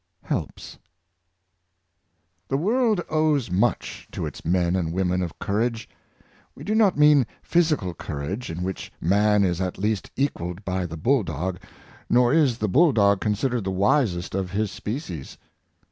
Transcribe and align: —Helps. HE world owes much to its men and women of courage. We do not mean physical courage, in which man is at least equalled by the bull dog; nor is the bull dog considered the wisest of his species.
—Helps. 0.31 0.79
HE 2.49 2.55
world 2.55 3.01
owes 3.07 3.51
much 3.51 4.07
to 4.11 4.25
its 4.25 4.43
men 4.43 4.75
and 4.75 4.93
women 4.93 5.21
of 5.21 5.37
courage. 5.37 5.87
We 6.55 6.63
do 6.63 6.73
not 6.73 6.97
mean 6.97 7.27
physical 7.43 7.93
courage, 7.93 8.49
in 8.49 8.63
which 8.63 8.91
man 8.99 9.43
is 9.43 9.61
at 9.61 9.77
least 9.77 10.09
equalled 10.15 10.65
by 10.65 10.87
the 10.87 10.97
bull 10.97 11.21
dog; 11.21 11.59
nor 12.09 12.33
is 12.33 12.57
the 12.57 12.67
bull 12.67 12.91
dog 12.93 13.21
considered 13.21 13.63
the 13.63 13.69
wisest 13.69 14.33
of 14.33 14.49
his 14.49 14.71
species. 14.71 15.37